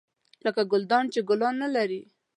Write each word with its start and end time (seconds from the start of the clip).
لکه 0.45 0.61
ګلدان 0.71 1.05
چې 1.13 1.19
ګلان 1.29 1.55
نه 1.63 1.69
لري. 1.75 2.01